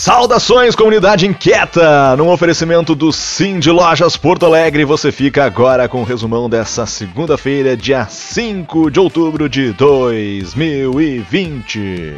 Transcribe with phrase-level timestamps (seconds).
[0.00, 2.16] Saudações, comunidade inquieta!
[2.16, 6.86] Num oferecimento do Sim de Lojas Porto Alegre, você fica agora com o resumão dessa
[6.86, 12.14] segunda-feira, dia 5 de outubro de 2020.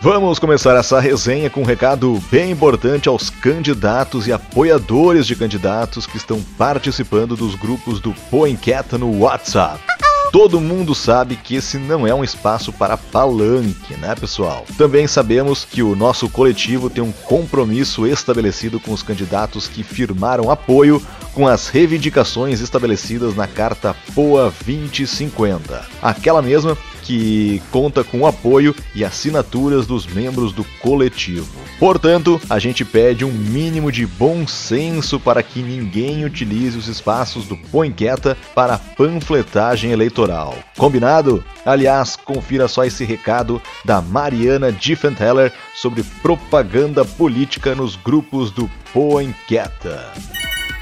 [0.00, 6.06] Vamos começar essa resenha com um recado bem importante aos candidatos e apoiadores de candidatos
[6.06, 9.91] que estão participando dos grupos do Pô Inquieta no WhatsApp.
[10.32, 14.64] Todo mundo sabe que esse não é um espaço para palanque, né, pessoal?
[14.78, 20.50] Também sabemos que o nosso coletivo tem um compromisso estabelecido com os candidatos que firmaram
[20.50, 21.02] apoio
[21.34, 28.74] com as reivindicações estabelecidas na Carta POA 2050, aquela mesma que conta com o apoio
[28.94, 31.61] e assinaturas dos membros do coletivo.
[31.82, 37.44] Portanto, a gente pede um mínimo de bom senso para que ninguém utilize os espaços
[37.48, 40.54] do Põe Quieta para panfletagem eleitoral.
[40.78, 41.44] Combinado?
[41.66, 49.34] Aliás, confira só esse recado da Mariana Diffenteller sobre propaganda política nos grupos do Põe
[49.48, 50.12] Quieta.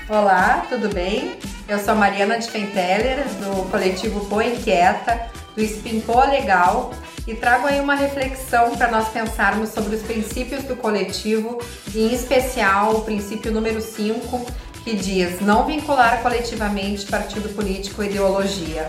[0.07, 1.39] Olá, tudo bem?
[1.67, 6.93] Eu sou Mariana Diffenteller, do coletivo Põe Quieta do Espimpô Legal
[7.27, 11.61] e trago aí uma reflexão para nós pensarmos sobre os princípios do coletivo,
[11.95, 14.47] e em especial o princípio número 5,
[14.85, 18.89] que diz não vincular coletivamente partido político ou ideologia.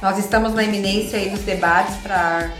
[0.00, 2.50] Nós estamos na iminência aí dos debates para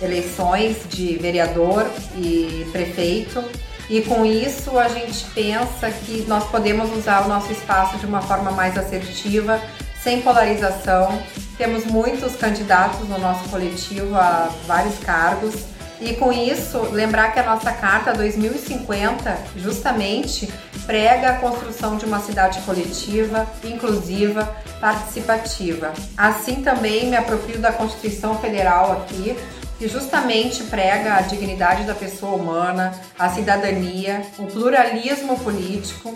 [0.00, 3.44] eleições de vereador e prefeito
[3.90, 8.20] e com isso a gente pensa que nós podemos usar o nosso espaço de uma
[8.20, 9.60] forma mais assertiva,
[10.02, 11.22] sem polarização.
[11.58, 15.64] Temos muitos candidatos no nosso coletivo a vários cargos.
[16.00, 20.48] E com isso, lembrar que a nossa Carta 2050 justamente
[20.86, 25.92] prega a construção de uma cidade coletiva, inclusiva, participativa.
[26.16, 29.36] Assim também me aproprio da Constituição Federal aqui,
[29.76, 36.14] que justamente prega a dignidade da pessoa humana, a cidadania, o pluralismo político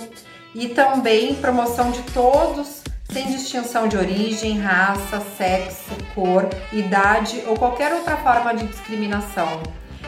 [0.55, 2.82] e também promoção de todos
[3.13, 9.63] sem distinção de origem, raça, sexo, cor, idade ou qualquer outra forma de discriminação.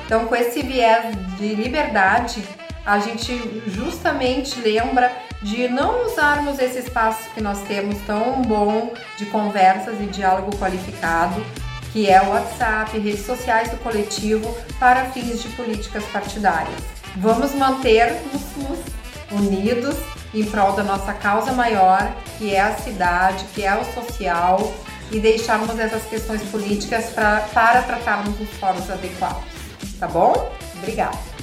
[0.07, 2.43] Então, com esse viés de liberdade,
[2.85, 9.27] a gente justamente lembra de não usarmos esse espaço que nós temos tão bom de
[9.27, 11.45] conversas e diálogo qualificado,
[11.93, 16.81] que é o WhatsApp, redes sociais do coletivo, para fins de políticas partidárias.
[17.17, 18.43] Vamos manter-nos
[19.31, 19.97] unidos
[20.35, 24.73] em prol da nossa causa maior, que é a cidade, que é o social,
[25.11, 29.45] e deixarmos essas questões políticas pra, para tratarmos os fóruns adequados.
[29.99, 30.53] Tá bom?
[30.79, 31.34] Obrigada.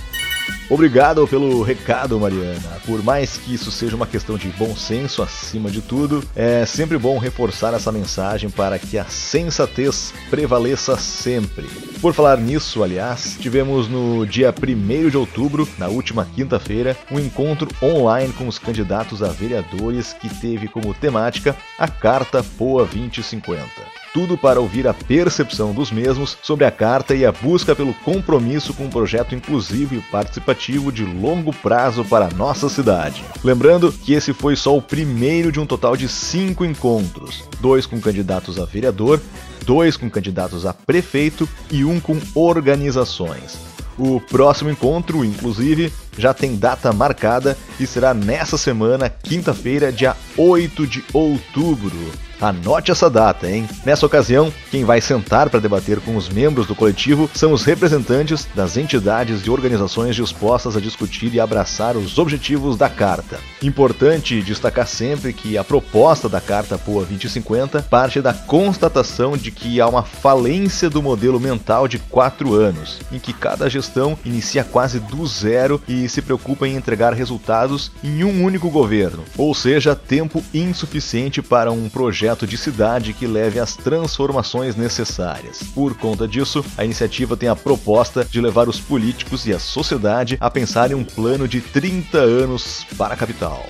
[0.72, 2.80] Obrigado pelo recado, Mariana.
[2.86, 6.98] Por mais que isso seja uma questão de bom senso acima de tudo, é sempre
[6.98, 11.68] bom reforçar essa mensagem para que a sensatez prevaleça sempre.
[12.02, 17.68] Por falar nisso, aliás, tivemos no dia 1 de outubro, na última quinta-feira, um encontro
[17.84, 24.38] online com os candidatos a vereadores que teve como temática a Carta POA 2050 tudo
[24.38, 28.86] para ouvir a percepção dos mesmos sobre a carta e a busca pelo compromisso com
[28.86, 33.24] um projeto inclusivo e participativo de longo prazo para a nossa cidade.
[33.44, 38.00] Lembrando que esse foi só o primeiro de um total de cinco encontros: dois com
[38.00, 39.22] candidatos a vereador,
[39.66, 43.72] dois com candidatos a prefeito e um com organizações.
[43.98, 50.88] O próximo encontro, inclusive, já tem data marcada e será nessa semana, quinta-feira, dia 8
[50.88, 52.31] de outubro.
[52.42, 53.70] Anote essa data, hein?
[53.86, 58.48] Nessa ocasião, quem vai sentar para debater com os membros do coletivo são os representantes
[58.56, 63.38] das entidades e organizações dispostas a discutir e abraçar os objetivos da carta.
[63.62, 69.80] Importante destacar sempre que a proposta da Carta POA 2050 parte da constatação de que
[69.80, 75.00] há uma falência do modelo mental de quatro anos, em que cada gestão inicia quase
[75.00, 80.44] do zero e se preocupa em entregar resultados em um único governo, ou seja, tempo
[80.52, 85.64] insuficiente para um projeto projeto de cidade que leve às transformações necessárias.
[85.76, 90.38] Por conta disso, a iniciativa tem a proposta de levar os políticos e a sociedade
[90.40, 93.66] a pensar em um plano de 30 anos para a capital.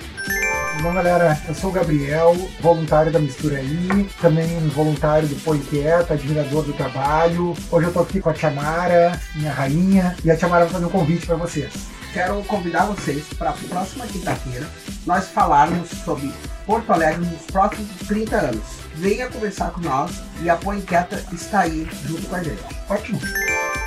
[0.80, 6.12] Bom, galera, eu sou o Gabriel, voluntário da Mistura aí, também voluntário do Põe Quieto,
[6.12, 7.54] admirador do trabalho.
[7.70, 10.90] Hoje eu tô aqui com a Tiamara, minha rainha, e a Tiamara vai fazer um
[10.90, 11.72] convite para vocês.
[12.12, 14.66] Quero convidar vocês para a próxima quinta-feira
[15.06, 16.32] nós falarmos sobre
[16.66, 18.64] Porto Alegre nos próximos 30 anos.
[18.94, 22.62] Venha conversar com nós e a Põe Quieta está aí junto com a gente.
[22.88, 23.20] Ótimo!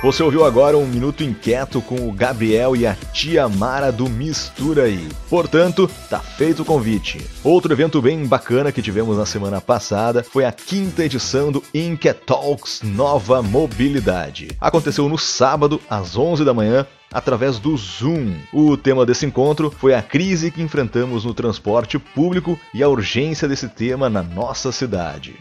[0.02, 4.82] Você ouviu agora um Minuto Inquieto com o Gabriel e a tia Mara do Mistura
[4.82, 5.08] aí.
[5.28, 7.18] Portanto, tá feito o convite.
[7.42, 12.20] Outro evento bem bacana que tivemos na semana passada foi a quinta edição do Inquiet
[12.26, 14.48] Talks Nova Mobilidade.
[14.60, 18.36] Aconteceu no sábado, às 11 da manhã, através do Zoom.
[18.52, 23.48] O tema desse encontro foi a crise que enfrentamos no transporte público e a urgência
[23.48, 25.34] desse tema na nossa cidade.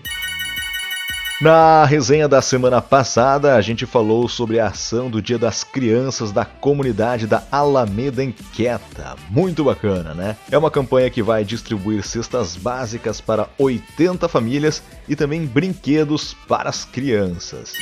[1.41, 6.31] Na resenha da semana passada, a gente falou sobre a ação do Dia das Crianças
[6.31, 9.17] da comunidade da Alameda Inquieta.
[9.29, 10.37] Muito bacana, né?
[10.49, 16.69] É uma campanha que vai distribuir cestas básicas para 80 famílias e também brinquedos para
[16.69, 17.73] as crianças.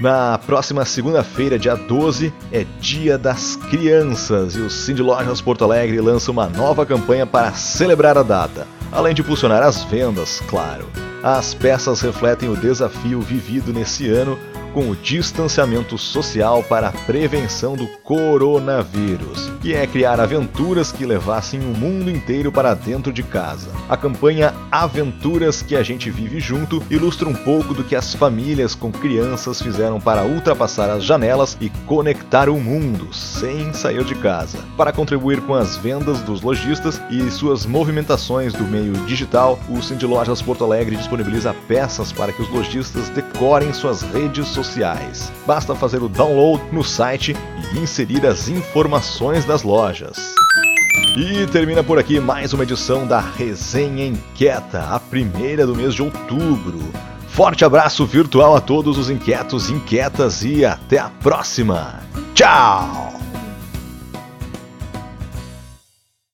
[0.00, 6.00] Na próxima segunda-feira, dia 12, é Dia das Crianças e o Cindy Lojas Porto Alegre
[6.00, 10.86] lança uma nova campanha para celebrar a data, além de impulsionar as vendas, claro.
[11.22, 14.38] As peças refletem o desafio vivido nesse ano
[14.72, 21.58] com o distanciamento social para a prevenção do coronavírus, que é criar aventuras que levassem
[21.58, 23.68] o mundo inteiro para dentro de casa.
[23.88, 28.76] A campanha Aventuras que a gente vive junto ilustra um pouco do que as famílias
[28.76, 34.58] com crianças fizeram para ultrapassar as janelas e conectar o mundo sem sair de casa.
[34.76, 40.06] Para contribuir com as vendas dos lojistas e suas movimentações do meio digital, o Cindy
[40.06, 45.32] Lojas Porto Alegre disponibiliza peças para que os lojistas decorem suas redes sociais.
[45.44, 47.34] Basta fazer o download no site
[47.72, 50.34] e inserir as informações lojas.
[51.16, 56.02] E termina por aqui mais uma edição da Resenha Inquieta, a primeira do mês de
[56.02, 56.78] outubro.
[57.28, 62.00] Forte abraço virtual a todos os inquietos e inquietas e até a próxima.
[62.34, 63.15] Tchau!